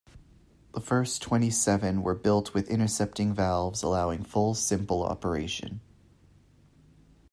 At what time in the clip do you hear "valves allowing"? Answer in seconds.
3.35-4.23